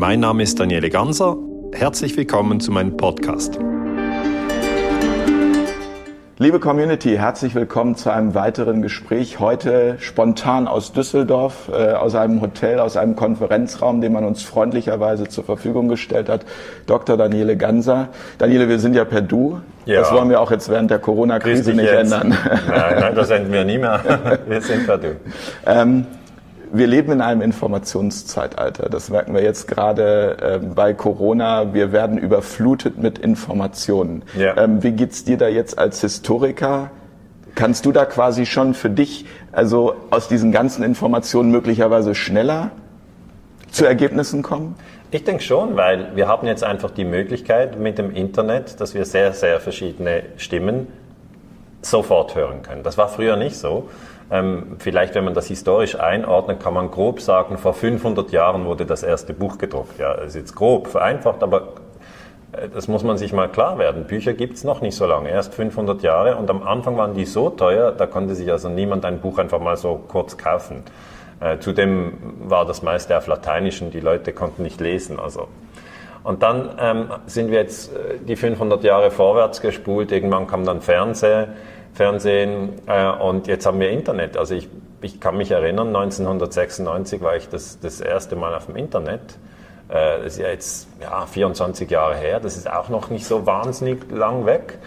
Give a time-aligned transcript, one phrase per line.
[0.00, 1.36] Mein Name ist Daniele Ganser.
[1.74, 3.58] Herzlich willkommen zu meinem Podcast.
[6.38, 9.40] Liebe Community, herzlich willkommen zu einem weiteren Gespräch.
[9.40, 15.28] Heute spontan aus Düsseldorf, äh, aus einem Hotel, aus einem Konferenzraum, den man uns freundlicherweise
[15.28, 16.46] zur Verfügung gestellt hat.
[16.86, 17.18] Dr.
[17.18, 18.08] Daniele Ganser.
[18.38, 19.60] Daniele, wir sind ja per Du.
[19.84, 20.00] Ja.
[20.00, 22.10] Das wollen wir auch jetzt während der Corona-Krise nicht jetzt.
[22.10, 22.38] ändern.
[22.68, 24.00] Nein, nein, das enden wir nie mehr.
[24.46, 25.16] Wir sind per Du.
[25.66, 26.06] Ähm,
[26.72, 28.88] wir leben in einem Informationszeitalter.
[28.88, 31.74] Das merken wir jetzt gerade äh, bei Corona.
[31.74, 34.22] Wir werden überflutet mit Informationen.
[34.36, 34.56] Ja.
[34.56, 36.90] Ähm, wie geht's dir da jetzt als Historiker?
[37.54, 42.70] Kannst du da quasi schon für dich, also aus diesen ganzen Informationen möglicherweise schneller
[43.70, 44.76] zu Ergebnissen kommen?
[45.10, 49.04] Ich denke schon, weil wir haben jetzt einfach die Möglichkeit mit dem Internet, dass wir
[49.04, 50.86] sehr, sehr verschiedene Stimmen
[51.82, 52.84] sofort hören können.
[52.84, 53.88] Das war früher nicht so.
[54.30, 58.86] Ähm, vielleicht, wenn man das historisch einordnet, kann man grob sagen, vor 500 Jahren wurde
[58.86, 59.98] das erste Buch gedruckt.
[59.98, 61.74] Ja, ist jetzt grob vereinfacht, aber
[62.52, 64.04] äh, das muss man sich mal klar werden.
[64.04, 67.24] Bücher gibt es noch nicht so lange, erst 500 Jahre und am Anfang waren die
[67.24, 70.84] so teuer, da konnte sich also niemand ein Buch einfach mal so kurz kaufen.
[71.40, 75.18] Äh, zudem war das meiste auf Lateinisch und die Leute konnten nicht lesen.
[75.18, 75.48] Also.
[76.22, 80.82] Und dann ähm, sind wir jetzt äh, die 500 Jahre vorwärts gespult, irgendwann kam dann
[80.82, 81.48] Fernsehen.
[82.00, 84.38] Fernsehen äh, und jetzt haben wir Internet.
[84.38, 84.70] Also ich,
[85.02, 89.20] ich kann mich erinnern, 1996 war ich das, das erste Mal auf dem Internet.
[89.90, 93.44] Äh, das ist ja jetzt ja, 24 Jahre her, das ist auch noch nicht so
[93.44, 94.78] wahnsinnig lang weg.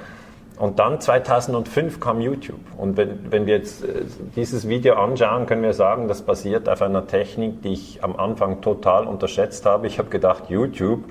[0.57, 2.61] Und dann 2005 kam YouTube.
[2.77, 6.81] Und wenn, wenn wir jetzt äh, dieses Video anschauen, können wir sagen, das basiert auf
[6.81, 9.85] einer Technik, die ich am Anfang total unterschätzt habe.
[9.85, 11.03] Ich habe gedacht, YouTube,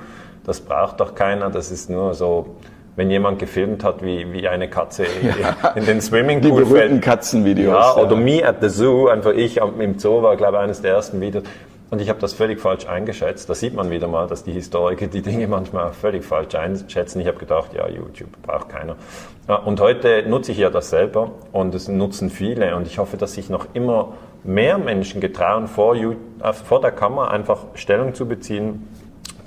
[0.42, 2.56] das braucht doch keiner, das ist nur so
[2.96, 5.70] wenn jemand gefilmt hat, wie, wie eine Katze ja.
[5.70, 7.72] in den Swimmingpool Die berühmten Katzenvideos.
[7.72, 8.20] Ja, oder ja.
[8.20, 11.44] Me at the Zoo, einfach ich im Zoo war, glaube ich, eines der ersten Videos.
[11.90, 13.50] Und ich habe das völlig falsch eingeschätzt.
[13.50, 17.20] Da sieht man wieder mal, dass die Historiker die Dinge manchmal völlig falsch einschätzen.
[17.20, 18.96] Ich habe gedacht, ja, YouTube braucht keiner.
[19.66, 22.76] Und heute nutze ich ja das selber und es nutzen viele.
[22.76, 26.14] Und ich hoffe, dass sich noch immer mehr Menschen getrauen, vor, äh,
[26.52, 28.88] vor der Kamera einfach Stellung zu beziehen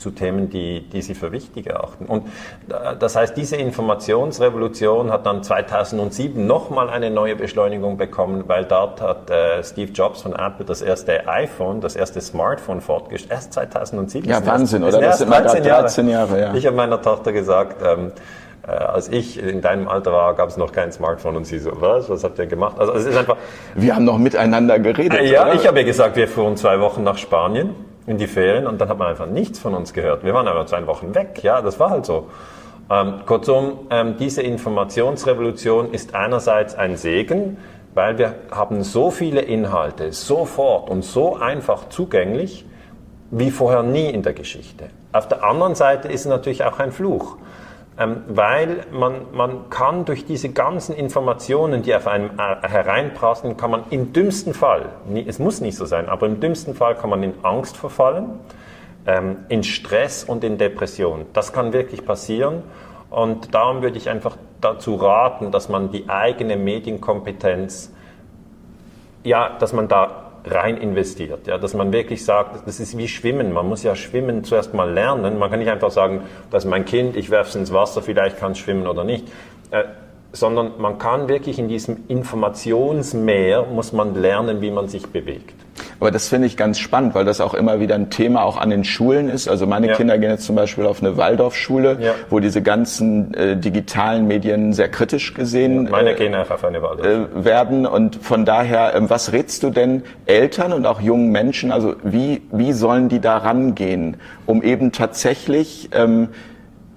[0.06, 2.06] zu Themen, die, die sie für wichtig erachten.
[2.06, 2.28] Und
[3.00, 9.32] das heißt, diese Informationsrevolution hat dann 2007 nochmal eine neue Beschleunigung bekommen, weil dort hat
[9.32, 13.32] äh, Steve Jobs von Apple das erste iPhone, das erste Smartphone fortgestellt.
[13.32, 14.30] Erst 2007.
[14.30, 15.08] Ja, Wahnsinn, erst, oder?
[15.08, 15.82] Das sind 13 Jahre.
[15.82, 16.54] 13 Jahre ja.
[16.54, 18.12] Ich habe meiner Tochter gesagt, ähm,
[18.68, 21.72] äh, als ich in deinem Alter war, gab es noch kein Smartphone und sie so,
[21.82, 22.78] was, was habt ihr gemacht?
[22.78, 23.38] Also es ist einfach.
[23.74, 25.20] Wir haben noch miteinander geredet.
[25.20, 25.56] Äh, ja, oder?
[25.56, 27.74] ich habe ihr gesagt, wir fuhren zwei Wochen nach Spanien
[28.08, 30.24] in die Ferien und dann hat man einfach nichts von uns gehört.
[30.24, 32.28] Wir waren aber zwei Wochen weg, ja, das war halt so.
[32.90, 37.58] Ähm, kurzum, ähm, diese Informationsrevolution ist einerseits ein Segen,
[37.96, 42.66] weil wir haben so viele Inhalte sofort und so einfach zugänglich
[43.32, 44.90] wie vorher nie in der Geschichte.
[45.12, 47.38] Auf der anderen Seite ist es natürlich auch ein Fluch.
[47.98, 53.72] Ähm, weil man, man kann durch diese ganzen Informationen, die auf einem äh, hereinprassen, kann
[53.72, 54.90] man im dümmsten Fall,
[55.26, 58.40] es muss nicht so sein, aber im dümmsten Fall kann man in Angst verfallen,
[59.08, 61.26] ähm, in Stress und in Depression.
[61.32, 62.64] Das kann wirklich passieren
[63.10, 67.94] und darum würde ich einfach dazu raten, dass man die eigene Medienkompetenz,
[69.24, 71.48] ja, dass man da rein investiert.
[71.48, 73.52] Ja, dass man wirklich sagt, das ist wie Schwimmen.
[73.52, 75.40] Man muss ja Schwimmen zuerst mal lernen.
[75.40, 78.38] Man kann nicht einfach sagen, das ist mein Kind, ich werfe es ins Wasser, vielleicht
[78.38, 79.28] kann es schwimmen oder nicht.
[79.72, 79.84] Äh,
[80.32, 85.56] sondern man kann wirklich in diesem Informationsmeer, muss man lernen, wie man sich bewegt.
[86.00, 88.70] Aber das finde ich ganz spannend, weil das auch immer wieder ein Thema auch an
[88.70, 89.48] den Schulen ist.
[89.48, 89.96] Also meine ja.
[89.96, 92.14] Kinder gehen jetzt zum Beispiel auf eine Waldorfschule, ja.
[92.30, 96.82] wo diese ganzen äh, digitalen Medien sehr kritisch gesehen meine äh, gehen einfach auf eine
[96.82, 97.30] Waldorfschule.
[97.36, 97.86] Äh, werden.
[97.86, 101.72] Und von daher, äh, was rätst du denn Eltern und auch jungen Menschen?
[101.72, 106.30] Also wie, wie sollen die da rangehen, um eben tatsächlich ähm,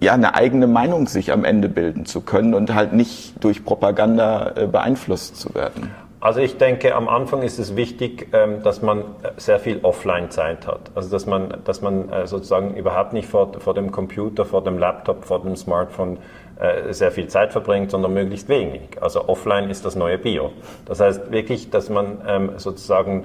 [0.00, 4.52] ja, eine eigene Meinung sich am Ende bilden zu können und halt nicht durch Propaganda
[4.56, 5.90] äh, beeinflusst zu werden?
[6.20, 9.04] Also ich denke, am Anfang ist es wichtig, ähm, dass man
[9.36, 10.90] sehr viel Offline-Zeit hat.
[10.96, 14.78] Also dass man, dass man äh, sozusagen überhaupt nicht vor, vor dem Computer, vor dem
[14.78, 16.18] Laptop, vor dem Smartphone
[16.58, 19.00] äh, sehr viel Zeit verbringt, sondern möglichst wenig.
[19.00, 20.50] Also offline ist das neue Bio.
[20.86, 23.24] Das heißt wirklich, dass man ähm, sozusagen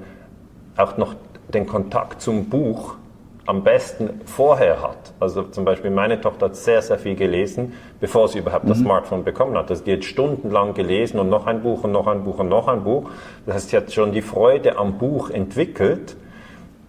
[0.77, 1.15] auch noch
[1.51, 2.95] den Kontakt zum Buch
[3.45, 5.13] am besten vorher hat.
[5.19, 8.69] Also zum Beispiel meine Tochter hat sehr, sehr viel gelesen, bevor sie überhaupt mhm.
[8.69, 9.69] das Smartphone bekommen hat.
[9.69, 12.67] Also die hat stundenlang gelesen und noch ein Buch und noch ein Buch und noch
[12.67, 13.09] ein Buch.
[13.45, 16.15] Das heißt, sie hat schon die Freude am Buch entwickelt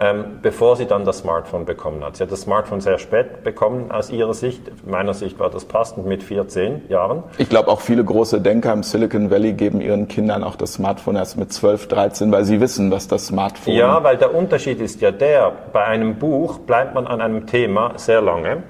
[0.00, 2.16] ähm, bevor sie dann das Smartphone bekommen hat.
[2.16, 4.62] Sie hat das Smartphone sehr spät bekommen aus ihrer Sicht.
[4.86, 7.22] Meiner Sicht war das passend mit 14 Jahren.
[7.38, 11.16] Ich glaube, auch viele große Denker im Silicon Valley geben ihren Kindern auch das Smartphone
[11.16, 13.74] erst mit 12, 13, weil sie wissen, was das Smartphone...
[13.74, 17.92] Ja, weil der Unterschied ist ja der, bei einem Buch bleibt man an einem Thema
[17.96, 18.64] sehr lange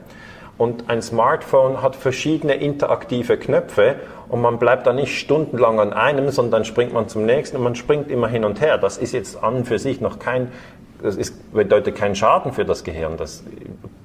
[0.56, 3.97] und ein Smartphone hat verschiedene interaktive Knöpfe
[4.29, 7.75] und man bleibt da nicht stundenlang an einem, sondern springt man zum nächsten und man
[7.75, 8.79] springt immer hin und her.
[8.79, 10.53] Das ist jetzt an und für sich noch kein
[11.04, 13.18] das ist, bedeutet keinen Schaden für das Gehirn.
[13.18, 13.44] Das,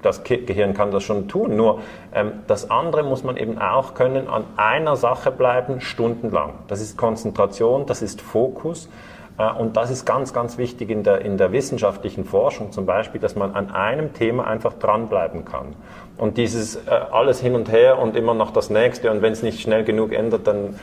[0.01, 1.55] das Gehirn kann das schon tun.
[1.55, 1.79] Nur
[2.13, 6.55] ähm, das andere muss man eben auch können, an einer Sache bleiben, stundenlang.
[6.67, 8.89] Das ist Konzentration, das ist Fokus.
[9.37, 13.21] Äh, und das ist ganz, ganz wichtig in der, in der wissenschaftlichen Forschung zum Beispiel,
[13.21, 15.77] dass man an einem Thema einfach dranbleiben kann.
[16.17, 19.41] Und dieses äh, alles hin und her und immer noch das nächste und wenn es
[19.41, 20.77] nicht schnell genug ändert, dann...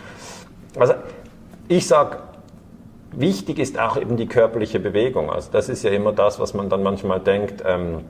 [0.78, 0.94] Also
[1.68, 2.18] ich sage,
[3.12, 5.30] Wichtig ist auch eben die körperliche Bewegung.
[5.30, 8.04] Also das ist ja immer das, was man dann manchmal denkt, ähm,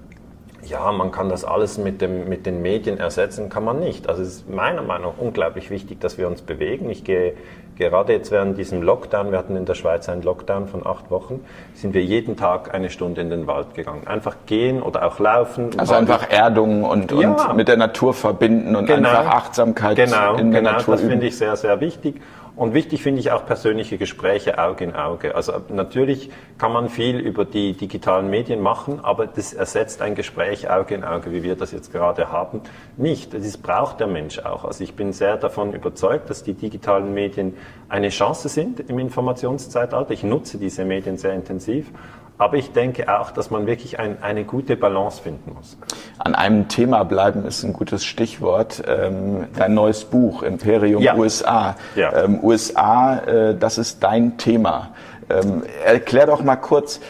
[0.69, 4.09] ja, man kann das alles mit, dem, mit den Medien ersetzen, kann man nicht.
[4.09, 6.91] Also es ist meiner Meinung nach unglaublich wichtig, dass wir uns bewegen.
[6.91, 7.35] Ich gehe
[7.77, 11.45] gerade jetzt während diesem Lockdown, wir hatten in der Schweiz einen Lockdown von acht Wochen,
[11.75, 14.07] sind wir jeden Tag eine Stunde in den Wald gegangen.
[14.07, 15.71] Einfach gehen oder auch laufen.
[15.79, 17.31] Also einfach Erdung und, ja.
[17.31, 19.11] und mit der Natur verbinden und genau.
[19.11, 20.97] einfach Achtsamkeit genau, in der genau, Natur.
[20.97, 22.21] Das finde ich sehr, sehr wichtig.
[22.57, 25.35] Und wichtig finde ich auch persönliche Gespräche Auge in Auge.
[25.35, 30.71] Also natürlich kann man viel über die digitalen Medien machen, aber das ersetzt ein Gespräch
[30.71, 32.63] Auge in Auge, wie wir das jetzt gerade haben,
[32.97, 33.35] nicht.
[33.35, 34.65] Das braucht der Mensch auch.
[34.65, 37.55] Also ich bin sehr davon überzeugt, dass die digitalen Medien
[37.91, 40.13] eine Chance sind im Informationszeitalter.
[40.13, 41.93] Ich nutze diese Medien sehr intensiv.
[42.39, 45.79] Aber ich denke auch, dass man wirklich ein, eine gute Balance finden muss.
[46.19, 48.83] An einem Thema bleiben ist ein gutes Stichwort.
[48.87, 51.17] Ähm, dein neues Buch, Imperium ja.
[51.17, 51.77] USA.
[51.95, 52.25] Ja.
[52.25, 54.91] Ähm, USA, äh, das ist dein Thema.
[55.31, 57.01] Ähm, erklär doch mal kurz,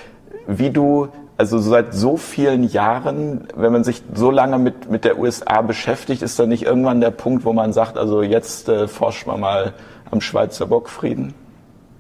[0.47, 1.09] wie du
[1.39, 6.23] also seit so vielen Jahren, wenn man sich so lange mit, mit der USA beschäftigt,
[6.23, 9.75] ist da nicht irgendwann der Punkt, wo man sagt, also jetzt äh, forscht man mal
[10.11, 11.35] am Schweizer Bockfrieden?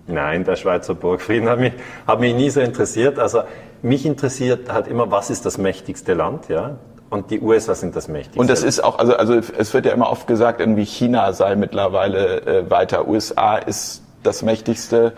[0.08, 1.72] Nein, der Schweizer Burgfrieden hat mich,
[2.06, 3.18] hat mich nie so interessiert.
[3.18, 3.42] Also
[3.82, 6.76] mich interessiert halt immer, was ist das mächtigste Land, ja?
[7.08, 8.40] Und die USA sind das mächtigste.
[8.40, 11.54] Und das ist auch, also, also es wird ja immer oft gesagt, irgendwie China sei
[11.54, 13.06] mittlerweile äh, weiter.
[13.06, 15.12] USA ist das mächtigste.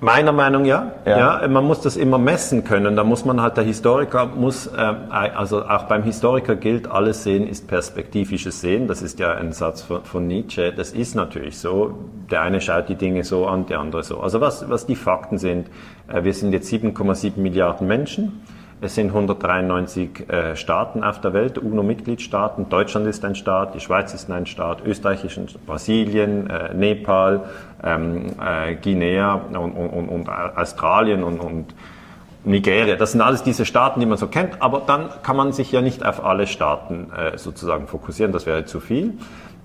[0.00, 0.92] Meiner Meinung ja.
[1.06, 1.40] ja.
[1.42, 1.48] ja.
[1.48, 2.96] Man muss das immer messen können.
[2.96, 7.48] Da muss man halt, der Historiker muss, äh, also auch beim Historiker gilt, alles Sehen
[7.48, 8.88] ist perspektivisches Sehen.
[8.88, 10.72] Das ist ja ein Satz von, von, Nietzsche.
[10.72, 11.94] Das ist natürlich so.
[12.30, 14.20] Der eine schaut die Dinge so an, der andere so.
[14.20, 15.68] Also was, was die Fakten sind,
[16.08, 18.42] äh, wir sind jetzt 7,7 Milliarden Menschen.
[18.82, 22.68] Es sind 193 äh, Staaten auf der Welt, UNO-Mitgliedstaaten.
[22.68, 26.74] Deutschland ist ein Staat, die Schweiz ist ein Staat, Österreich ist ein Staat, Brasilien, äh,
[26.74, 27.44] Nepal,
[27.82, 31.74] ähm, äh, Guinea und, und, und Australien und, und
[32.44, 32.96] Nigeria.
[32.96, 34.60] Das sind alles diese Staaten, die man so kennt.
[34.60, 38.32] Aber dann kann man sich ja nicht auf alle Staaten äh, sozusagen fokussieren.
[38.32, 39.14] Das wäre zu viel.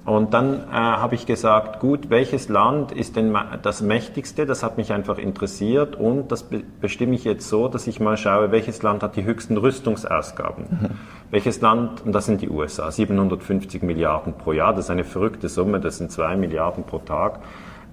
[0.03, 4.47] Und dann äh, habe ich gesagt, gut, welches Land ist denn das mächtigste?
[4.47, 8.17] Das hat mich einfach interessiert und das be bestimme ich jetzt so, dass ich mal
[8.17, 10.65] schaue, welches Land hat die höchsten Rüstungsausgaben?
[10.69, 10.89] Mhm.
[11.29, 15.49] Welches Land, und das sind die USA, 750 Milliarden pro Jahr, das ist eine verrückte
[15.49, 17.39] Summe, das sind zwei Milliarden pro Tag.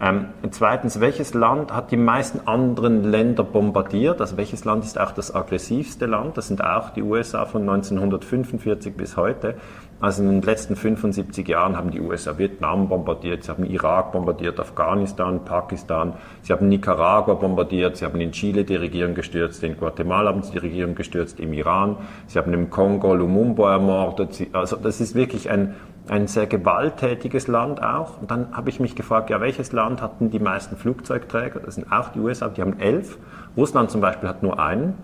[0.01, 4.21] Ähm, zweitens, welches Land hat die meisten anderen Länder bombardiert?
[4.21, 6.37] Also welches Land ist auch das aggressivste Land?
[6.37, 9.57] Das sind auch die USA von 1945 bis heute.
[10.01, 14.61] Also in den letzten 75 Jahren haben die USA Vietnam bombardiert, sie haben Irak bombardiert,
[14.61, 16.13] Afghanistan, Pakistan,
[16.43, 20.53] sie haben Nicaragua bombardiert, sie haben in Chile die Regierung gestürzt, in Guatemala haben sie
[20.53, 21.97] die Regierung gestürzt, im Iran,
[22.29, 24.47] sie haben im Kongo Lumumbo ermordet.
[24.53, 25.75] Also das ist wirklich ein,
[26.07, 28.21] ein sehr gewalttätiges Land auch.
[28.21, 31.59] Und dann habe ich mich gefragt, ja, welches Land hatten die meisten Flugzeugträger?
[31.59, 33.19] Das sind auch die USA, die haben elf.
[33.57, 34.95] Russland zum Beispiel hat nur einen.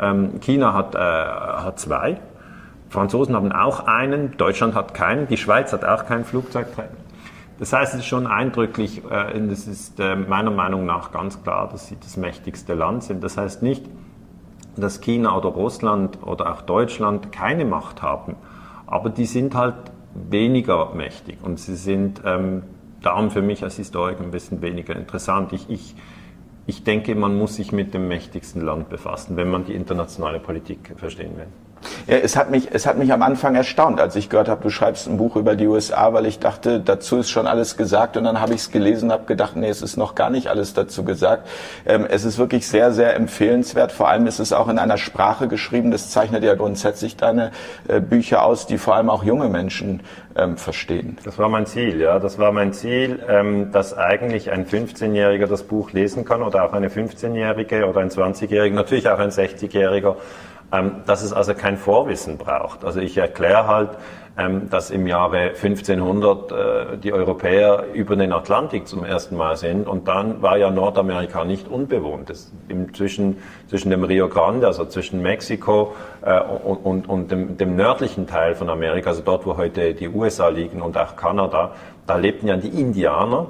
[0.00, 2.20] Ähm, China hat, äh, hat zwei.
[2.94, 6.90] Franzosen haben auch einen, Deutschland hat keinen, die Schweiz hat auch keinen Flugzeugträger.
[7.58, 11.42] Das heißt, es ist schon eindrücklich, äh, und es ist äh, meiner Meinung nach ganz
[11.42, 13.24] klar, dass sie das mächtigste Land sind.
[13.24, 13.84] Das heißt nicht,
[14.76, 18.36] dass China oder Russland oder auch Deutschland keine Macht haben,
[18.86, 19.74] aber die sind halt
[20.14, 22.62] weniger mächtig und sie sind ähm,
[23.02, 25.52] darum für mich als Historiker ein bisschen weniger interessant.
[25.52, 25.96] Ich, ich,
[26.66, 30.94] ich denke, man muss sich mit dem mächtigsten Land befassen, wenn man die internationale Politik
[30.96, 31.48] verstehen will.
[32.06, 34.70] Ja, es hat mich, es hat mich am Anfang erstaunt, als ich gehört habe, du
[34.70, 38.24] schreibst ein Buch über die USA, weil ich dachte, dazu ist schon alles gesagt und
[38.24, 41.04] dann habe ich es gelesen, habe gedacht, nee, es ist noch gar nicht alles dazu
[41.04, 41.46] gesagt.
[41.86, 43.92] Ähm, es ist wirklich sehr, sehr empfehlenswert.
[43.92, 45.90] Vor allem ist es auch in einer Sprache geschrieben.
[45.90, 47.52] Das zeichnet ja grundsätzlich deine
[47.88, 50.00] äh, Bücher aus, die vor allem auch junge Menschen
[50.36, 51.18] ähm, verstehen.
[51.24, 52.18] Das war mein Ziel, ja.
[52.18, 56.72] Das war mein Ziel, ähm, dass eigentlich ein 15-Jähriger das Buch lesen kann oder auch
[56.72, 60.16] eine 15-Jährige oder ein 20-Jähriger, natürlich auch ein 60-Jähriger ähm,
[61.06, 62.84] dass es also kein Vorwissen braucht.
[62.84, 63.90] Also ich erkläre halt,
[64.36, 69.86] ähm, dass im Jahre 1500 äh, die Europäer über den Atlantik zum ersten Mal sind
[69.86, 72.30] und dann war ja Nordamerika nicht unbewohnt.
[72.30, 72.50] Das,
[72.94, 73.38] zwischen,
[73.68, 78.56] zwischen dem Rio Grande, also zwischen Mexiko äh, und, und, und dem, dem nördlichen Teil
[78.56, 81.70] von Amerika, also dort, wo heute die USA liegen und auch Kanada,
[82.06, 83.46] da lebten ja die Indianer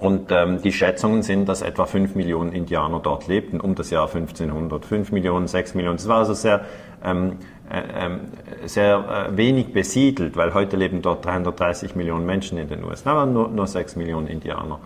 [0.00, 4.06] und ähm, die Schätzungen sind, dass etwa 5 Millionen Indianer dort lebten um das Jahr
[4.06, 4.84] 1500.
[4.84, 5.98] 5 Millionen, 6 Millionen.
[5.98, 6.62] Das war also sehr,
[7.04, 7.36] ähm,
[7.70, 8.20] äh, ähm,
[8.64, 13.26] sehr äh, wenig besiedelt, weil heute leben dort 330 Millionen Menschen in den USA, aber
[13.26, 14.80] nur, nur 6 Millionen Indianer.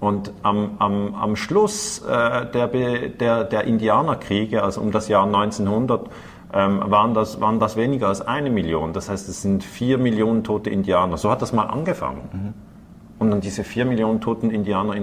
[0.00, 6.08] Und am, am, am Schluss äh, der, der, der Indianerkriege, also um das Jahr 1900,
[6.54, 8.94] ähm, waren, das, waren das weniger als eine Million.
[8.94, 11.18] Das heißt, es sind 4 Millionen tote Indianer.
[11.18, 12.28] So hat das mal angefangen.
[12.32, 12.73] Mhm.
[13.18, 14.94] Und an diese vier Millionen toten Indianer,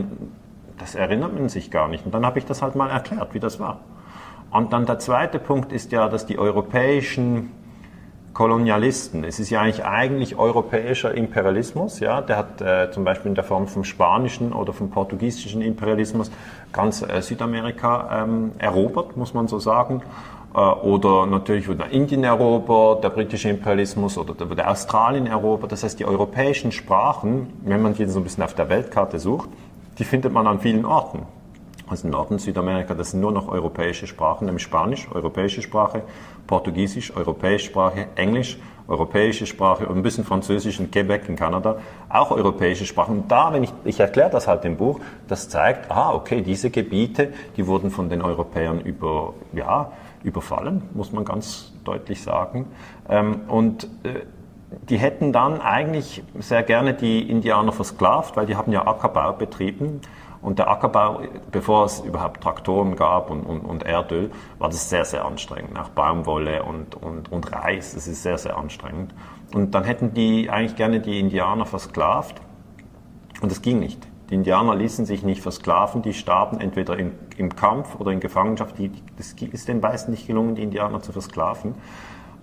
[0.78, 2.06] das erinnert man sich gar nicht.
[2.06, 3.80] Und dann habe ich das halt mal erklärt, wie das war.
[4.52, 7.52] Und dann der zweite Punkt ist ja, dass die europäischen
[8.34, 13.36] Kolonialisten, es ist ja eigentlich eigentlich europäischer Imperialismus, ja, der hat äh, zum Beispiel in
[13.36, 16.32] der Form vom spanischen oder vom portugiesischen Imperialismus
[16.72, 20.02] ganz äh, Südamerika ähm, erobert, muss man so sagen.
[20.54, 25.72] Äh, oder natürlich wurde Indien erobert, der britische Imperialismus oder der wurde Australien erobert.
[25.72, 29.50] Das heißt, die europäischen Sprachen, wenn man die so ein bisschen auf der Weltkarte sucht,
[29.98, 31.24] die findet man an vielen Orten.
[31.88, 36.04] Also Norden Südamerika, das sind nur noch europäische Sprachen, nämlich Spanisch, europäische Sprache,
[36.48, 42.32] Portugiesisch, europäische Sprache, Englisch, europäische Sprache und ein bisschen Französisch in Quebec in Kanada, auch
[42.32, 43.20] europäische Sprachen.
[43.20, 46.70] Und da, wenn ich, ich erkläre das halt im Buch, das zeigt, ah, okay, diese
[46.70, 49.92] Gebiete, die wurden von den Europäern über, ja,
[50.24, 52.68] überfallen, muss man ganz deutlich sagen.
[53.10, 54.26] Ähm, und äh,
[54.90, 60.02] die hätten dann eigentlich sehr gerne die Indianer versklavt, weil die haben ja Ackerbau betrieben.
[60.42, 65.06] Und der Ackerbau, bevor es überhaupt Traktoren gab und, und, und Erdöl, war das sehr,
[65.06, 65.78] sehr anstrengend.
[65.78, 69.14] Auch Baumwolle und, und, und Reis, das ist sehr, sehr anstrengend.
[69.54, 72.42] Und dann hätten die eigentlich gerne die Indianer versklavt.
[73.42, 74.08] Und das ging nicht.
[74.32, 78.76] Die Indianer ließen sich nicht versklaven, die starben entweder in, im Kampf oder in Gefangenschaft.
[79.20, 81.76] Es ist den Weißen nicht gelungen, die Indianer zu versklaven.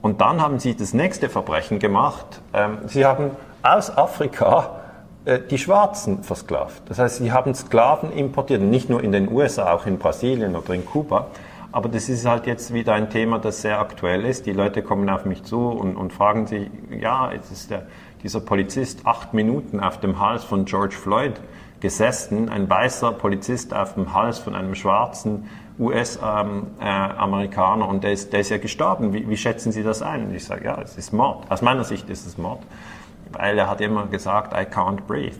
[0.02, 2.42] Und dann haben sie das nächste Verbrechen gemacht.
[2.52, 3.30] Ähm, sie haben
[3.62, 4.80] aus Afrika
[5.25, 6.83] äh, die Schwarzen versklavt.
[6.90, 10.75] Das heißt, sie haben Sklaven importiert, nicht nur in den USA, auch in Brasilien oder
[10.75, 11.28] in Kuba.
[11.73, 14.45] Aber das ist halt jetzt wieder ein Thema, das sehr aktuell ist.
[14.45, 17.87] Die Leute kommen auf mich zu und, und fragen sich, ja, jetzt ist der,
[18.23, 21.40] dieser Polizist acht Minuten auf dem Hals von George Floyd
[21.81, 28.41] gesessen, ein weißer Polizist auf dem Hals von einem schwarzen US-Amerikaner und der ist, der
[28.41, 29.13] ist ja gestorben.
[29.13, 30.27] Wie, wie schätzen Sie das ein?
[30.27, 31.51] Und ich sage, ja, es ist Mord.
[31.51, 32.61] Aus meiner Sicht ist es Mord,
[33.33, 35.37] weil er hat immer gesagt, I can't breathe.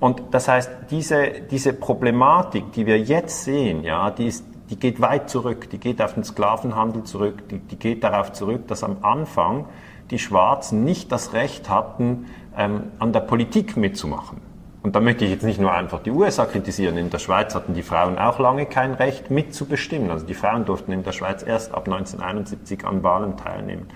[0.00, 5.00] Und das heißt, diese, diese Problematik, die wir jetzt sehen, ja, die, ist, die geht
[5.00, 8.98] weit zurück, die geht auf den Sklavenhandel zurück, die, die geht darauf zurück, dass am
[9.02, 9.66] Anfang
[10.10, 12.26] die Schwarzen nicht das Recht hatten,
[12.56, 14.53] ähm, an der Politik mitzumachen.
[14.84, 16.98] Und da möchte ich jetzt nicht nur einfach die USA kritisieren.
[16.98, 20.10] In der Schweiz hatten die Frauen auch lange kein Recht mitzubestimmen.
[20.10, 23.88] Also die Frauen durften in der Schweiz erst ab 1971 an Wahlen teilnehmen.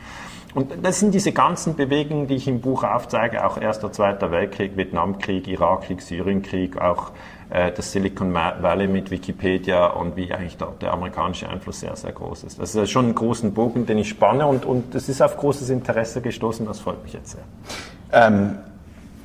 [0.54, 4.78] Und das sind diese ganzen Bewegungen, die ich im Buch aufzeige, auch Erster, Zweiter Weltkrieg,
[4.78, 7.11] Vietnamkrieg, Irakkrieg, Syrienkrieg, auch
[7.50, 12.12] äh, das Silicon Valley mit Wikipedia und wie eigentlich dort der amerikanische Einfluss sehr, sehr
[12.12, 12.59] groß ist.
[12.59, 15.68] Das ist schon einen großen Bogen, den ich spanne und, und das ist auf großes
[15.68, 17.45] Interesse gestoßen, das freut mich jetzt sehr.
[18.11, 18.61] Ähm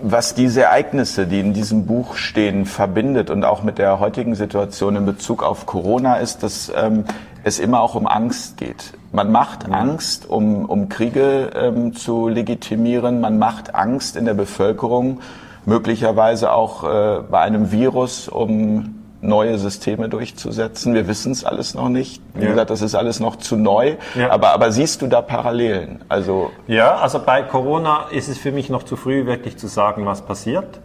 [0.03, 4.97] was diese Ereignisse, die in diesem Buch stehen, verbindet und auch mit der heutigen Situation
[4.97, 7.05] in Bezug auf Corona ist, dass ähm,
[7.43, 8.93] es immer auch um Angst geht.
[9.13, 9.73] Man macht ja.
[9.73, 13.21] Angst, um, um Kriege ähm, zu legitimieren.
[13.21, 15.21] Man macht Angst in der Bevölkerung,
[15.65, 20.93] möglicherweise auch äh, bei einem Virus, um neue Systeme durchzusetzen.
[20.93, 22.21] Wir wissen es alles noch nicht.
[22.33, 22.49] Wie ja.
[22.49, 23.95] gesagt, das ist alles noch zu neu.
[24.15, 24.29] Ja.
[24.31, 26.03] Aber, aber siehst du da Parallelen?
[26.09, 30.05] Also ja, also bei Corona ist es für mich noch zu früh, wirklich zu sagen,
[30.05, 30.79] was passiert.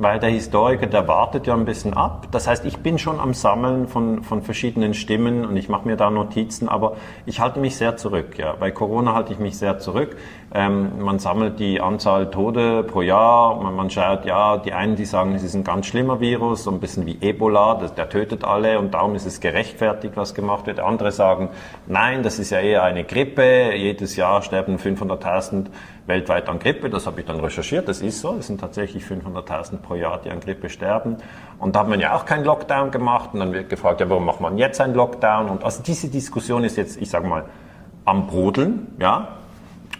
[0.00, 2.28] weil der Historiker, der wartet ja ein bisschen ab.
[2.30, 5.96] Das heißt, ich bin schon am Sammeln von, von verschiedenen Stimmen und ich mache mir
[5.96, 8.38] da Notizen, aber ich halte mich sehr zurück.
[8.38, 8.54] Ja.
[8.58, 10.16] Bei Corona halte ich mich sehr zurück.
[10.54, 13.62] Ähm, man sammelt die Anzahl Tode pro Jahr.
[13.62, 16.70] Man, man, schaut, ja, die einen, die sagen, es ist ein ganz schlimmer Virus, so
[16.70, 20.66] ein bisschen wie Ebola, das, der tötet alle und darum ist es gerechtfertigt, was gemacht
[20.66, 20.80] wird.
[20.80, 21.50] Andere sagen,
[21.86, 23.74] nein, das ist ja eher eine Grippe.
[23.74, 25.66] Jedes Jahr sterben 500.000
[26.06, 26.88] weltweit an Grippe.
[26.88, 27.86] Das habe ich dann recherchiert.
[27.86, 28.36] Das ist so.
[28.38, 31.18] Es sind tatsächlich 500.000 pro Jahr, die an Grippe sterben.
[31.58, 33.30] Und da hat man ja auch keinen Lockdown gemacht.
[33.34, 35.50] Und dann wird gefragt, ja, warum macht man jetzt einen Lockdown?
[35.50, 37.44] Und also diese Diskussion ist jetzt, ich sage mal,
[38.06, 39.28] am Brodeln, ja.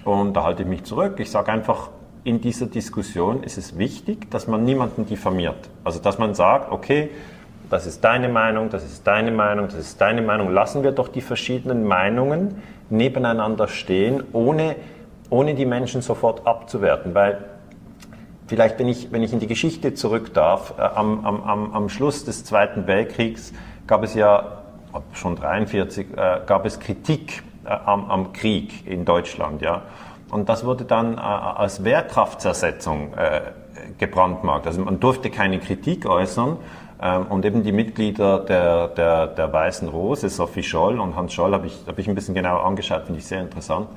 [0.09, 1.21] Und da halte ich mich zurück.
[1.21, 1.91] Ich sage einfach,
[2.25, 5.69] in dieser Diskussion ist es wichtig, dass man niemanden diffamiert.
[5.85, 7.11] Also, dass man sagt, okay,
[7.69, 10.51] das ist deine Meinung, das ist deine Meinung, das ist deine Meinung.
[10.51, 14.77] Lassen wir doch die verschiedenen Meinungen nebeneinander stehen, ohne
[15.31, 17.45] ohne die Menschen sofort abzuwerten, weil
[18.47, 22.25] vielleicht, wenn ich, wenn ich in die Geschichte zurück darf, äh, am, am, am Schluss
[22.25, 23.53] des Zweiten Weltkriegs
[23.87, 24.63] gab es ja,
[25.13, 29.83] schon 43, äh, gab es Kritik am, am Krieg in Deutschland, ja.
[30.31, 33.41] Und das wurde dann äh, als Wehrkraftzersetzung äh,
[33.97, 34.67] gebrandmarkt.
[34.67, 36.59] Also man durfte keine Kritik äußern.
[37.01, 41.55] Ähm, und eben die Mitglieder der, der, der Weißen Rose, Sophie Scholl und Hans Scholl,
[41.55, 43.89] habe ich, hab ich ein bisschen genauer angeschaut, finde ich sehr interessant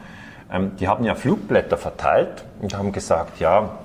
[0.52, 3.78] ähm, die haben ja Flugblätter verteilt und haben gesagt, ja,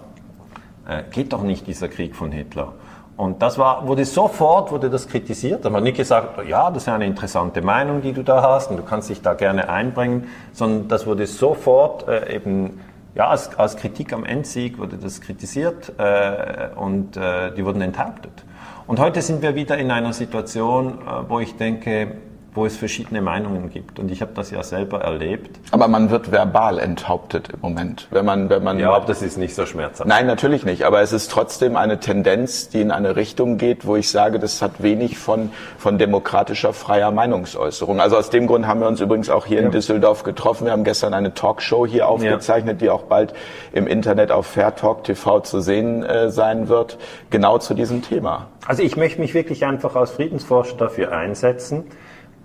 [0.88, 2.72] äh, geht doch nicht dieser Krieg von Hitler.
[3.16, 5.64] Und das war, wurde sofort, wurde das kritisiert.
[5.64, 8.70] Da hat man nicht gesagt, ja, das ist eine interessante Meinung, die du da hast
[8.70, 12.80] und du kannst dich da gerne einbringen, sondern das wurde sofort äh, eben,
[13.14, 18.44] ja, als, als Kritik am Endsieg wurde das kritisiert äh, und äh, die wurden enthauptet.
[18.86, 22.18] Und heute sind wir wieder in einer Situation, äh, wo ich denke,
[22.56, 23.98] wo es verschiedene Meinungen gibt.
[23.98, 25.58] Und ich habe das ja selber erlebt.
[25.70, 28.08] Aber man wird verbal enthauptet im Moment.
[28.10, 30.08] Wenn man, wenn man ja, aber das ist nicht so schmerzhaft.
[30.08, 30.84] Nein, natürlich nicht.
[30.84, 34.62] Aber es ist trotzdem eine Tendenz, die in eine Richtung geht, wo ich sage, das
[34.62, 38.00] hat wenig von, von demokratischer, freier Meinungsäußerung.
[38.00, 39.66] Also aus dem Grund haben wir uns übrigens auch hier ja.
[39.66, 40.64] in Düsseldorf getroffen.
[40.64, 42.86] Wir haben gestern eine Talkshow hier aufgezeichnet, ja.
[42.86, 43.34] die auch bald
[43.72, 46.96] im Internet auf Fair Talk TV zu sehen äh, sein wird,
[47.30, 48.48] genau zu diesem Thema.
[48.66, 51.84] Also ich möchte mich wirklich einfach als Friedensforscher dafür einsetzen,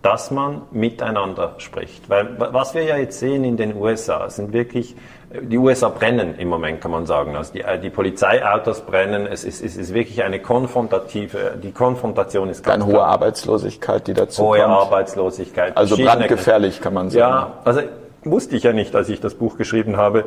[0.02, 2.10] dass man miteinander spricht.
[2.10, 4.96] Weil was wir ja jetzt sehen in den USA, sind wirklich,
[5.42, 7.36] die USA brennen im Moment, kann man sagen.
[7.36, 12.64] Also die, die Polizeiautos brennen, es ist, es ist wirklich eine konfrontative, die Konfrontation ist
[12.64, 14.70] ganz Eine hohe Arbeitslosigkeit, die dazu hohe kommt.
[14.70, 15.78] Hohe Arbeitslosigkeit.
[15.78, 17.20] Also brandgefährlich, kann man sagen.
[17.20, 17.82] Ja, also
[18.24, 20.26] wusste ich ja nicht, als ich das Buch geschrieben habe,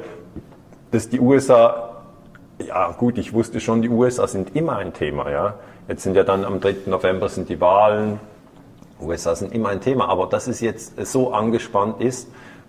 [0.92, 1.90] dass die USA
[2.64, 5.54] ja, gut, ich wusste schon, die USA sind immer ein Thema, ja.
[5.88, 6.76] Jetzt sind ja dann am 3.
[6.86, 8.20] November sind die Wahlen,
[9.00, 12.28] USA sind immer ein Thema, aber dass es jetzt so angespannt ist,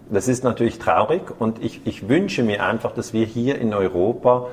[0.09, 4.47] das ist natürlich traurig und ich, ich wünsche mir einfach, dass wir hier in Europa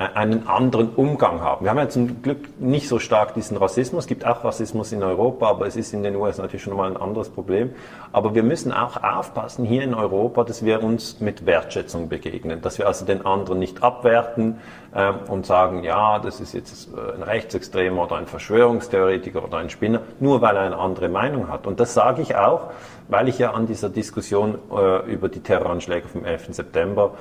[0.00, 1.64] einen anderen Umgang haben.
[1.64, 4.04] Wir haben ja zum Glück nicht so stark diesen Rassismus.
[4.04, 6.90] Es gibt auch Rassismus in Europa, aber es ist in den USA natürlich schon mal
[6.90, 7.72] ein anderes Problem.
[8.10, 12.78] Aber wir müssen auch aufpassen hier in Europa, dass wir uns mit Wertschätzung begegnen, dass
[12.78, 14.58] wir also den anderen nicht abwerten
[14.94, 19.68] äh, und sagen, ja, das ist jetzt äh, ein Rechtsextremer oder ein Verschwörungstheoretiker oder ein
[19.68, 21.66] Spinner, nur weil er eine andere Meinung hat.
[21.66, 22.70] Und das sage ich auch,
[23.08, 26.54] weil ich ja an dieser Diskussion äh, über die Terroranschläge vom 11.
[26.54, 27.12] September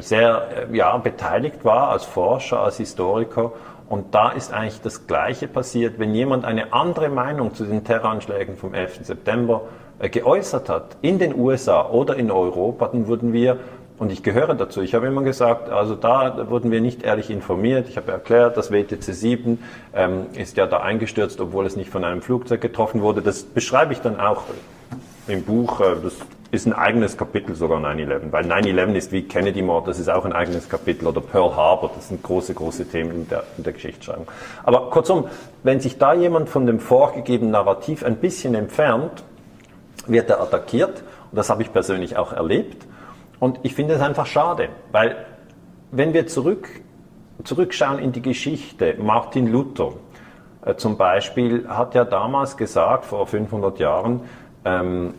[0.00, 3.52] sehr äh, ja, beteiligt war als Forscher, als Historiker.
[3.88, 5.98] Und da ist eigentlich das Gleiche passiert.
[5.98, 9.00] Wenn jemand eine andere Meinung zu den Terroranschlägen vom 11.
[9.02, 9.62] September
[9.98, 13.58] äh, geäußert hat, in den USA oder in Europa, dann wurden wir,
[13.98, 17.88] und ich gehöre dazu, ich habe immer gesagt, also da wurden wir nicht ehrlich informiert.
[17.88, 19.62] Ich habe erklärt, das WTC 7
[19.94, 23.22] ähm, ist ja da eingestürzt, obwohl es nicht von einem Flugzeug getroffen wurde.
[23.22, 24.44] Das beschreibe ich dann auch
[25.26, 25.80] im Buch.
[25.80, 26.14] Äh, das
[26.50, 30.32] ist ein eigenes Kapitel sogar 9-11, weil 9-11 ist wie Kennedy-Mord, das ist auch ein
[30.32, 34.26] eigenes Kapitel, oder Pearl Harbor, das sind große, große Themen in der, in der Geschichtsschreibung.
[34.64, 35.26] Aber kurzum,
[35.62, 39.22] wenn sich da jemand von dem vorgegebenen Narrativ ein bisschen entfernt,
[40.06, 42.86] wird er attackiert, und das habe ich persönlich auch erlebt,
[43.38, 45.16] und ich finde es einfach schade, weil
[45.92, 46.68] wenn wir zurück,
[47.44, 49.92] zurückschauen in die Geschichte, Martin Luther
[50.64, 54.22] äh, zum Beispiel hat ja damals gesagt, vor 500 Jahren,
[54.64, 55.14] ähm,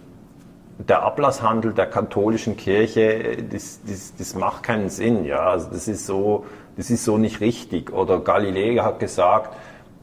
[0.87, 5.25] der Ablasshandel der katholischen Kirche, das, das, das macht keinen Sinn.
[5.25, 5.49] Ja?
[5.49, 6.45] Also das, ist so,
[6.77, 7.91] das ist so nicht richtig.
[7.93, 9.55] Oder Galilei hat gesagt,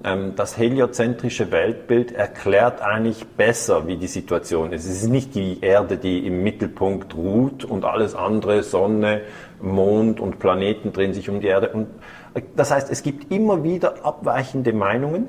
[0.04, 4.84] ähm, das heliozentrische Weltbild erklärt eigentlich besser, wie die Situation ist.
[4.84, 9.22] Es ist nicht die Erde, die im Mittelpunkt ruht und alles andere, Sonne,
[9.60, 11.70] Mond und Planeten drehen sich um die Erde.
[11.70, 11.88] Und
[12.34, 15.26] äh, das heißt, es gibt immer wieder abweichende Meinungen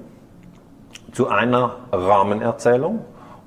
[1.12, 2.99] zu einer Rahmenerzählung.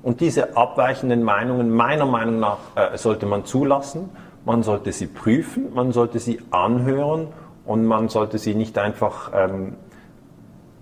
[0.03, 4.09] Und diese abweichenden Meinungen, meiner Meinung nach, äh, sollte man zulassen.
[4.45, 7.29] Man sollte sie prüfen, man sollte sie anhören
[7.65, 9.77] und man sollte sie nicht einfach, ähm,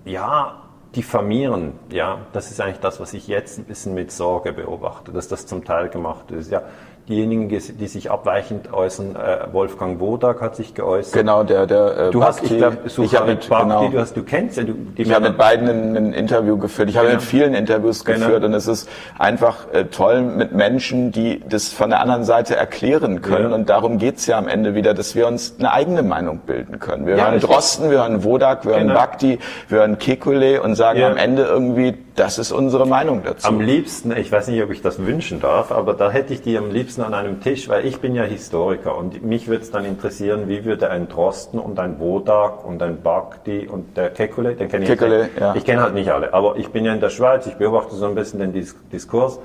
[0.03, 0.55] ja,
[0.95, 1.73] diffamieren.
[1.91, 5.45] Ja, das ist eigentlich das, was ich jetzt ein bisschen mit Sorge beobachte, dass das
[5.45, 6.51] zum Teil gemacht ist.
[6.51, 6.63] Ja,
[7.11, 11.13] diejenigen, die sich abweichend äußern, äh, Wolfgang Wodak hat sich geäußert.
[11.13, 13.89] Genau, der, der äh, du hast, ich glaube, ich habe mit Bakti, genau.
[13.89, 16.89] du, hast, du kennst ja, du, die Ich habe mit beiden ein, ein, Interview geführt.
[16.89, 17.19] Ich habe genau.
[17.19, 18.19] mit vielen Interviews genau.
[18.19, 18.47] geführt genau.
[18.47, 23.21] und es ist einfach äh, toll mit Menschen, die das von der anderen Seite erklären
[23.21, 23.55] können ja.
[23.55, 27.05] und darum geht's ja am Ende wieder, dass wir uns eine eigene Meinung bilden können.
[27.05, 28.99] Wir ja, hören Drosten, wir hören Wodak, wir hören genau.
[28.99, 31.11] Bhakti, wir hören Kekule und sagen ja.
[31.11, 33.47] am Ende irgendwie, das ist unsere Meinung dazu.
[33.47, 36.57] Am liebsten, ich weiß nicht, ob ich das wünschen darf, aber da hätte ich die
[36.57, 39.85] am liebsten an einem Tisch, weil ich bin ja Historiker und mich würde es dann
[39.85, 44.69] interessieren, wie würde ein Drosten und ein Wodak und ein Bhakti und der Kekule, den
[44.69, 45.39] kenne ich Kekule, nicht.
[45.39, 45.55] Ja.
[45.55, 48.05] Ich kenne halt nicht alle, aber ich bin ja in der Schweiz, ich beobachte so
[48.05, 48.53] ein bisschen den
[48.91, 49.39] Diskurs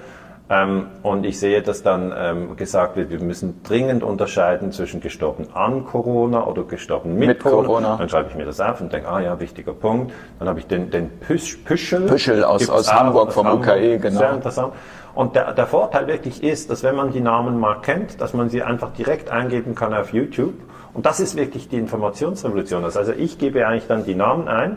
[0.48, 5.48] ähm, und ich sehe, dass dann ähm, gesagt wird, wir müssen dringend unterscheiden zwischen gestorben
[5.54, 7.66] an Corona oder gestorben mit, mit Corona.
[7.66, 7.96] Corona.
[7.96, 10.12] Dann schreibe ich mir das auf und denke, ah ja, wichtiger Punkt.
[10.38, 12.02] Dann habe ich den, den Püsch, Püschel.
[12.02, 13.66] Püschel aus, aus Hamburg vom Hamburg.
[13.66, 14.18] UKE, genau.
[14.20, 14.72] Sehr interessant.
[15.16, 18.48] Und der, der Vorteil wirklich ist, dass wenn man die Namen mal kennt, dass man
[18.48, 20.54] sie einfach direkt eingeben kann auf YouTube.
[20.94, 22.84] Und das ist wirklich die Informationsrevolution.
[22.84, 24.76] Also ich gebe eigentlich dann die Namen ein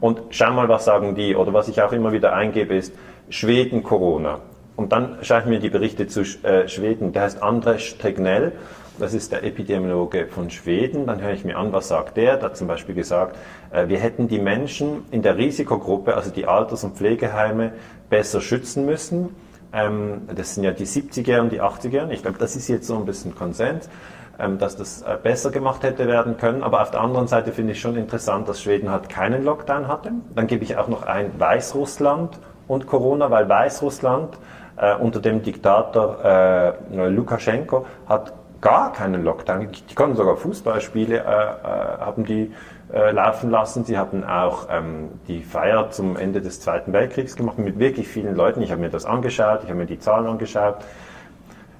[0.00, 1.34] und schau mal, was sagen die.
[1.34, 2.94] Oder was ich auch immer wieder eingebe, ist
[3.28, 4.38] Schweden Corona.
[4.80, 7.12] Und dann schaue ich mir die Berichte zu äh, Schweden.
[7.12, 8.52] Der heißt Andres Tegnell.
[8.98, 11.06] Das ist der Epidemiologe von Schweden.
[11.06, 12.38] Dann höre ich mir an, was sagt der.
[12.38, 13.36] Der hat zum Beispiel gesagt,
[13.72, 17.72] äh, wir hätten die Menschen in der Risikogruppe, also die Alters- und Pflegeheime,
[18.08, 19.36] besser schützen müssen.
[19.74, 22.08] Ähm, das sind ja die 70er und die 80er.
[22.08, 23.90] Ich glaube, das ist jetzt so ein bisschen Konsens
[24.38, 26.62] ähm, dass das äh, besser gemacht hätte werden können.
[26.62, 30.12] Aber auf der anderen Seite finde ich schon interessant, dass Schweden halt keinen Lockdown hatte.
[30.34, 32.38] Dann gebe ich auch noch ein Weißrussland
[32.70, 34.38] und Corona, weil Weißrussland
[34.80, 39.68] äh, unter dem Diktator äh, Lukaschenko hat gar keinen Lockdown.
[39.88, 42.52] Die konnten sogar Fußballspiele äh, äh, haben die
[42.92, 43.84] äh, laufen lassen.
[43.84, 48.34] Sie hatten auch ähm, die Feier zum Ende des Zweiten Weltkriegs gemacht mit wirklich vielen
[48.34, 48.62] Leuten.
[48.62, 50.76] Ich habe mir das angeschaut, ich habe mir die Zahlen angeschaut.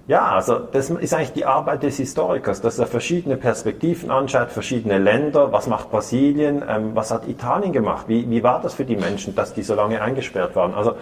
[0.06, 4.98] Ja, also das ist eigentlich die Arbeit des Historikers, dass er verschiedene Perspektiven anschaut, verschiedene
[4.98, 5.52] Länder.
[5.52, 6.64] Was macht Brasilien?
[6.68, 8.06] Ähm, was hat Italien gemacht?
[8.08, 10.74] Wie, wie war das für die Menschen, dass die so lange eingesperrt waren?
[10.74, 10.94] Also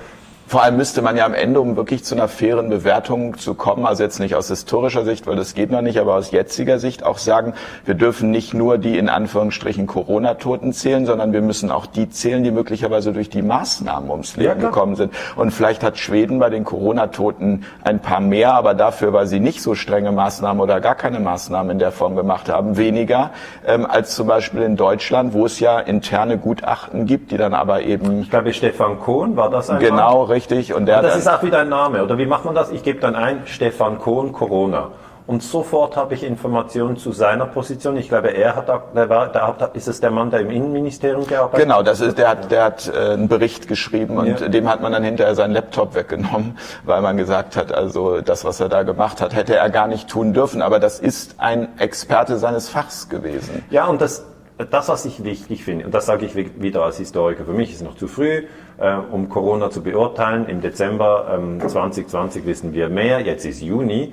[0.49, 3.85] vor allem müsste man ja am Ende, um wirklich zu einer fairen Bewertung zu kommen,
[3.85, 7.05] also jetzt nicht aus historischer Sicht, weil das geht noch nicht, aber aus jetziger Sicht
[7.05, 7.53] auch sagen,
[7.85, 12.43] wir dürfen nicht nur die in Anführungsstrichen Corona-Toten zählen, sondern wir müssen auch die zählen,
[12.43, 15.13] die möglicherweise durch die Maßnahmen ums Leben ja, gekommen sind.
[15.37, 19.61] Und vielleicht hat Schweden bei den Corona-Toten ein paar mehr, aber dafür, weil sie nicht
[19.61, 23.33] so strenge Maßnahmen oder gar keine Maßnahmen in der Form gemacht haben, weniger
[23.67, 27.83] ähm, als zum Beispiel in Deutschland, wo es ja interne Gutachten gibt, die dann aber
[27.83, 28.23] eben...
[28.23, 29.85] Ich glaube, Stefan Kohn war das einmal.
[29.85, 30.38] Genau, richtig.
[30.75, 32.03] Und, der und das ist auch wieder ein Name.
[32.03, 32.71] Oder wie macht man das?
[32.71, 34.91] Ich gebe dann ein, Stefan Kohn, Corona.
[35.29, 37.99] Und sofort habe ich Informationen zu seiner Position.
[37.99, 41.53] Ich glaube, er hat, der war, der, ist es der Mann, der im Innenministerium gearbeitet
[41.53, 41.61] hat?
[41.61, 44.49] Genau, das ist, der hat, der hat äh, einen Bericht geschrieben und ja.
[44.49, 48.59] dem hat man dann hinterher seinen Laptop weggenommen, weil man gesagt hat, also das, was
[48.59, 50.63] er da gemacht hat, hätte er gar nicht tun dürfen.
[50.63, 53.67] Aber das ist ein Experte seines Fachs gewesen.
[53.69, 54.25] Ja, und das,
[54.59, 57.83] das, was ich wichtig finde, und das sage ich wieder als Historiker, für mich ist
[57.83, 58.45] noch zu früh,
[58.79, 60.49] äh, um Corona zu beurteilen.
[60.49, 64.13] Im Dezember ähm, 2020 wissen wir mehr, jetzt ist Juni.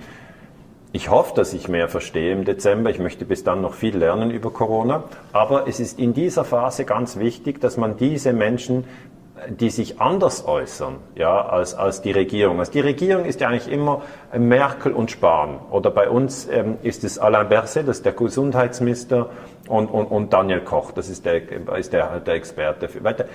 [0.92, 2.90] Ich hoffe, dass ich mehr verstehe im Dezember.
[2.90, 5.04] Ich möchte bis dann noch viel lernen über Corona.
[5.34, 8.86] Aber es ist in dieser Phase ganz wichtig, dass man diese Menschen
[9.50, 12.60] die sich anders äußern, ja, als, als die Regierung.
[12.60, 14.02] Also die Regierung ist ja eigentlich immer
[14.36, 15.60] Merkel und Spahn.
[15.72, 19.30] Oder bei uns ähm, ist es Alain Berset, das ist der Gesundheitsminister,
[19.68, 21.42] und, und, und Daniel Koch, das ist der,
[21.78, 22.88] ist der, der Experte.
[22.88, 23.28] Für, der,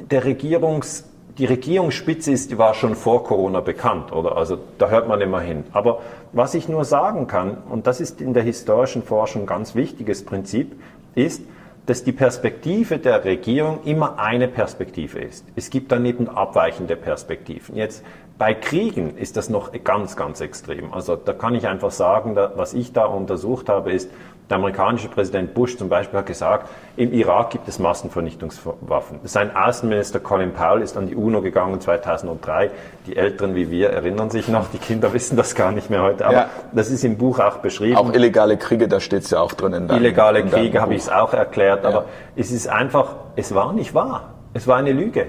[0.00, 4.36] der Regierungs, die Regierungsspitze ist, war schon vor Corona bekannt, oder?
[4.36, 5.64] Also da hört man immer hin.
[5.72, 6.00] Aber
[6.32, 10.24] was ich nur sagen kann, und das ist in der historischen Forschung ein ganz wichtiges
[10.24, 10.80] Prinzip,
[11.14, 11.42] ist,
[11.86, 15.44] dass die Perspektive der Regierung immer eine Perspektive ist.
[15.54, 17.76] Es gibt daneben abweichende Perspektiven.
[17.76, 18.04] Jetzt
[18.38, 20.92] bei Kriegen ist das noch ganz, ganz extrem.
[20.92, 24.10] Also da kann ich einfach sagen, da, was ich da untersucht habe, ist,
[24.48, 29.18] der amerikanische Präsident Bush zum Beispiel hat gesagt, im Irak gibt es Massenvernichtungswaffen.
[29.24, 32.70] Sein Außenminister Colin Powell ist an die UNO gegangen 2003.
[33.06, 36.26] Die Älteren wie wir erinnern sich noch, die Kinder wissen das gar nicht mehr heute.
[36.26, 36.50] Aber ja.
[36.72, 37.96] das ist im Buch auch beschrieben.
[37.96, 39.72] Auch illegale Kriege, da steht es ja auch drin.
[39.72, 41.82] In deinem, illegale in Kriege habe ich es auch erklärt.
[41.82, 41.90] Ja.
[41.90, 42.04] Aber
[42.36, 44.34] es ist einfach, es war nicht wahr.
[44.54, 45.26] Es war eine Lüge.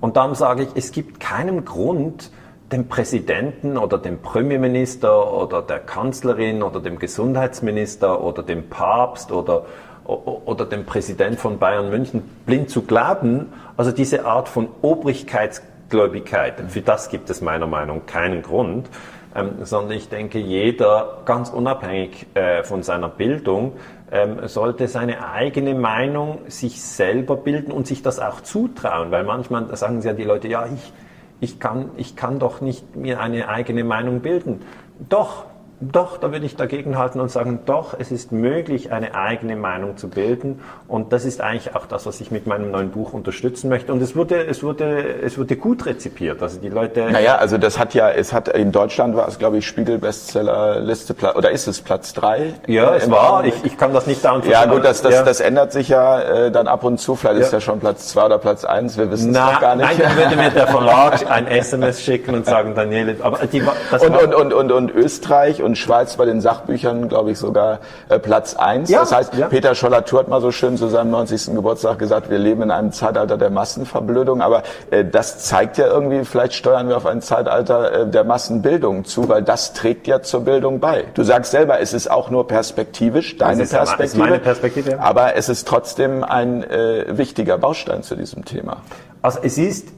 [0.00, 2.30] Und darum sage ich, es gibt keinen Grund,
[2.72, 9.66] dem Präsidenten oder dem Premierminister oder der Kanzlerin oder dem Gesundheitsminister oder dem Papst oder,
[10.04, 13.52] oder dem Präsident von Bayern München blind zu glauben.
[13.76, 18.88] Also diese Art von Obrigkeitsgläubigkeit, für das gibt es meiner Meinung nach keinen Grund.
[19.36, 23.72] ähm, sondern ich denke, jeder, ganz unabhängig äh, von seiner Bildung,
[24.10, 29.76] ähm, sollte seine eigene Meinung sich selber bilden und sich das auch zutrauen, weil manchmal
[29.76, 30.92] sagen ja die Leute, ja, ich,
[31.40, 34.62] ich, kann, ich kann doch nicht mir eine eigene Meinung bilden.
[35.08, 35.44] Doch,
[35.78, 39.98] doch, da würde ich dagegen halten und sagen, doch, es ist möglich, eine eigene Meinung
[39.98, 40.60] zu bilden.
[40.88, 43.92] Und das ist eigentlich auch das, was ich mit meinem neuen Buch unterstützen möchte.
[43.92, 46.42] Und es wurde, es wurde, es wurde gut rezipiert.
[46.42, 47.10] Also die Leute.
[47.10, 51.50] Naja, also das hat ja, es hat in Deutschland war es, glaube ich, Spiegel-Bestsellerliste oder
[51.50, 52.54] ist es Platz drei?
[52.66, 53.44] Ja, es war.
[53.44, 55.22] Ich, ich kann das nicht da Ja, gut, das, das, ja.
[55.24, 57.16] das ändert sich ja äh, dann ab und zu.
[57.16, 57.46] Vielleicht ja.
[57.46, 58.96] ist ja schon Platz zwei oder Platz eins.
[58.96, 59.86] Wir wissen es noch gar nicht.
[59.86, 64.02] Nein, dann würde mir der Verlag ein SMS schicken und sagen, Daniele, aber die, das
[64.02, 68.18] und, und, und, und, und Österreich und Schweiz bei den Sachbüchern, glaube ich, sogar äh,
[68.18, 68.88] Platz eins.
[68.88, 69.48] Ja, das heißt, ja.
[69.48, 71.54] Peter Scholler-Tour hat mal so schön zu seinem 90.
[71.54, 76.24] Geburtstag gesagt, wir leben in einem Zeitalter der Massenverblödung, aber äh, das zeigt ja irgendwie,
[76.24, 80.44] vielleicht steuern wir auf ein Zeitalter äh, der Massenbildung zu, weil das trägt ja zur
[80.44, 81.04] Bildung bei.
[81.14, 84.98] Du sagst selber, es ist auch nur perspektivisch, deine ist Perspektive, meine Perspektive, ja.
[85.00, 88.78] aber es ist trotzdem ein äh, wichtiger Baustein zu diesem Thema.
[89.20, 89.88] Also es ist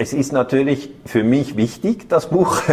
[0.00, 2.62] es ist natürlich für mich wichtig, das Buch.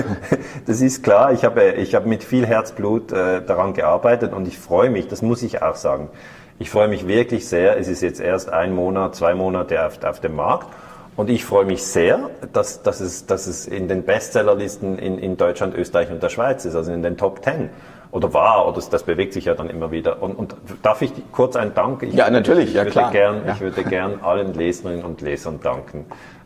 [0.68, 1.32] Das ist klar.
[1.32, 5.22] Ich habe, ich habe mit viel Herzblut äh, daran gearbeitet und ich freue mich, das
[5.22, 6.10] muss ich auch sagen.
[6.58, 7.78] Ich freue mich wirklich sehr.
[7.78, 10.68] Es ist jetzt erst ein Monat, zwei Monate auf, auf dem Markt.
[11.16, 15.38] Und ich freue mich sehr, dass, dass, es, dass es in den Bestsellerlisten in, in
[15.38, 17.70] Deutschland, Österreich und der Schweiz ist, also in den Top Ten.
[18.12, 20.22] Oder war, oder das, das bewegt sich ja dann immer wieder.
[20.24, 22.02] Und, und darf ich kurz einen Dank?
[22.02, 23.12] Ich, ja, natürlich, ich, ja klar.
[23.12, 23.54] Gern, ja.
[23.54, 26.06] Ich würde gern allen Leserinnen und Lesern danken.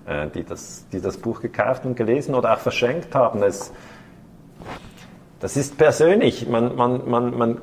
[0.10, 3.44] Äh, die das, die das Buch gekauft und gelesen oder auch verschenkt haben.
[3.44, 3.72] Es,
[5.40, 6.50] das ist persönlich.
[6.50, 7.62] Man, man, man, man,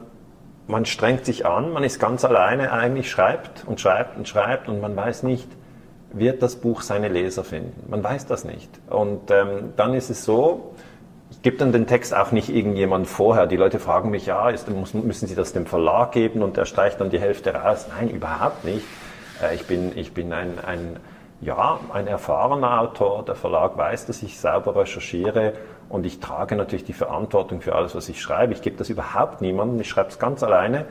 [0.68, 4.80] man strengt sich an, man ist ganz alleine eigentlich, schreibt und schreibt und schreibt und
[4.80, 5.48] man weiß nicht,
[6.12, 7.90] wird das Buch seine Leser finden.
[7.90, 8.70] Man weiß das nicht.
[8.88, 10.72] Und ähm, dann ist es so,
[11.32, 13.48] ich gebe dann den Text auch nicht irgendjemand vorher.
[13.48, 17.00] Die Leute fragen mich, ja, ist, müssen Sie das dem Verlag geben und der streicht
[17.00, 17.86] dann die Hälfte raus?
[17.88, 18.86] Nein, überhaupt nicht.
[19.42, 21.00] Äh, ich bin, ich bin ein, ein
[21.40, 25.52] ja, ein erfahrener Autor, der Verlag weiß, dass ich sauber recherchiere
[25.88, 28.52] und ich trage natürlich die Verantwortung für alles, was ich schreibe.
[28.52, 30.86] Ich gebe das überhaupt niemandem, ich schreibe es ganz alleine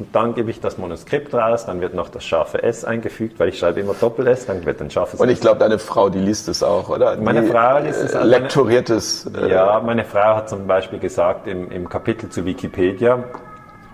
[0.00, 3.50] und dann gebe ich das Manuskript raus, dann wird noch das scharfe S eingefügt, weil
[3.50, 6.48] ich schreibe immer Doppel-S, dann wird ein scharfes Und ich glaube, deine Frau, die liest
[6.48, 7.16] es auch, oder?
[7.18, 8.24] Meine die, Frau liest es auch.
[8.24, 9.26] Lektoriert es.
[9.26, 13.22] Äh, ja, meine Frau hat zum Beispiel gesagt im, im Kapitel zu Wikipedia,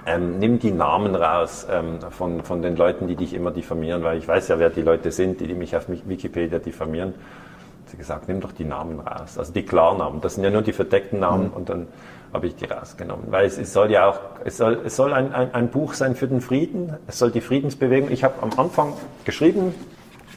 [0.06, 4.18] ähm, nimm die Namen raus ähm, von, von den Leuten, die dich immer diffamieren, weil
[4.18, 7.08] ich weiß ja, wer die Leute sind, die, die mich auf Wikipedia diffamieren.
[7.10, 10.20] Hat sie gesagt, nimm doch die Namen raus, also die Klarnamen.
[10.20, 11.52] Das sind ja nur die verdeckten Namen mhm.
[11.52, 11.88] und dann
[12.32, 13.26] habe ich die rausgenommen.
[13.30, 16.14] Weil es, es soll ja auch, es soll, es soll ein, ein, ein Buch sein
[16.14, 18.10] für den Frieden, es soll die Friedensbewegung.
[18.10, 19.74] Ich habe am Anfang geschrieben,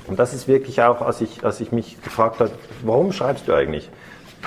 [0.08, 2.52] und das ist wirklich auch, als ich, als ich mich gefragt habe,
[2.84, 3.92] warum schreibst du eigentlich?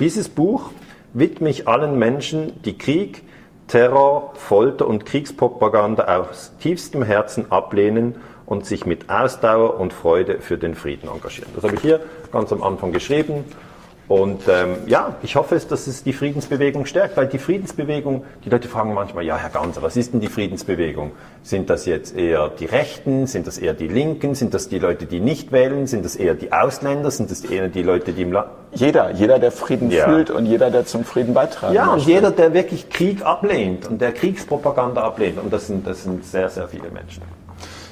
[0.01, 0.73] Dieses Buch
[1.13, 3.23] widme ich allen Menschen, die Krieg,
[3.69, 10.59] Terror, Folter und Kriegspropaganda aus tiefstem Herzen ablehnen und sich mit Ausdauer und Freude für
[10.59, 11.51] den Frieden engagieren.
[11.55, 12.01] Das habe ich hier
[12.33, 13.45] ganz am Anfang geschrieben.
[14.09, 18.69] Und ähm, ja, ich hoffe, dass es die Friedensbewegung stärkt, weil die Friedensbewegung, die Leute
[18.69, 21.13] fragen manchmal, ja, Herr Ganser, was ist denn die Friedensbewegung?
[21.43, 23.27] Sind das jetzt eher die Rechten?
[23.27, 24.35] Sind das eher die Linken?
[24.35, 25.87] Sind das die Leute, die nicht wählen?
[25.87, 27.11] Sind das eher die Ausländer?
[27.11, 28.49] Sind das eher die Leute, die im Land...
[28.75, 30.05] Jeder, jeder, der Frieden ja.
[30.05, 34.01] fühlt und jeder, der zum Frieden beitragen Ja, und jeder, der wirklich Krieg ablehnt und
[34.01, 35.39] der Kriegspropaganda ablehnt.
[35.39, 37.23] Und das sind, das sind sehr, sehr viele Menschen.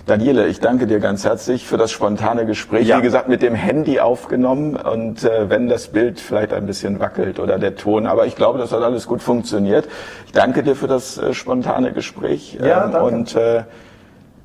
[0.07, 2.89] Daniele, ich danke dir ganz herzlich für das spontane Gespräch.
[2.89, 2.99] Ja.
[2.99, 7.39] Wie gesagt, mit dem Handy aufgenommen und äh, wenn das Bild vielleicht ein bisschen wackelt
[7.39, 9.89] oder der Ton, aber ich glaube, das hat alles gut funktioniert.
[10.27, 12.59] Ich danke dir für das äh, spontane Gespräch.
[12.61, 13.15] Ja, ähm, danke.
[13.15, 13.63] Und äh,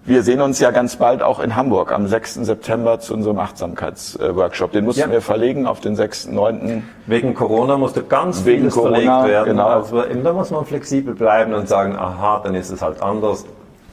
[0.08, 2.36] wir sehen uns ja ganz bald auch in Hamburg am 6.
[2.36, 4.72] September zu unserem Achtsamkeitsworkshop.
[4.72, 5.12] Den mussten ja.
[5.12, 6.84] wir verlegen auf den 6.9.
[7.08, 9.50] Wegen Corona musste ganz Wegen vieles Corona, verlegt werden.
[9.50, 9.68] Genau.
[9.68, 13.46] Also, da muss man flexibel bleiben und sagen, aha, dann ist es halt anders.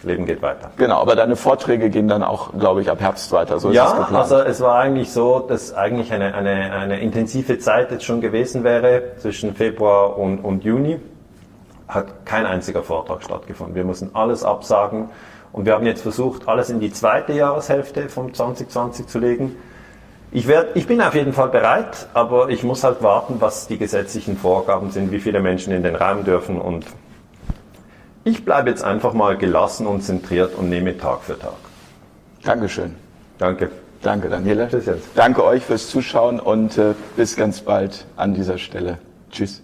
[0.03, 0.73] Das Leben geht weiter.
[0.79, 3.61] Genau, aber deine Vorträge gehen dann auch, glaube ich, ab Herbst weiter.
[3.61, 7.93] So ja, es also es war eigentlich so, dass eigentlich eine, eine, eine intensive Zeit
[7.93, 10.99] jetzt schon gewesen wäre zwischen Februar und, und Juni.
[11.87, 13.77] Hat kein einziger Vortrag stattgefunden.
[13.77, 15.11] Wir mussten alles absagen
[15.53, 19.55] und wir haben jetzt versucht, alles in die zweite Jahreshälfte von 2020 zu legen.
[20.33, 23.79] Ich, werd, ich bin auf jeden Fall bereit, aber ich muss halt warten, was die
[23.79, 26.87] gesetzlichen Vorgaben sind, wie viele Menschen in den Raum dürfen und
[28.25, 31.55] ich bleibe jetzt einfach mal gelassen und zentriert und nehme Tag für Tag.
[32.43, 32.95] Dankeschön.
[33.39, 33.71] Danke.
[34.03, 34.69] Danke, Daniela.
[34.69, 35.09] Tschüss jetzt.
[35.15, 38.99] Danke euch fürs Zuschauen und äh, bis ganz bald an dieser Stelle.
[39.31, 39.63] Tschüss.